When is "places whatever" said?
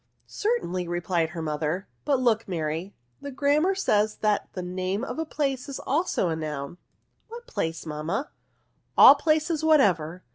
9.13-10.23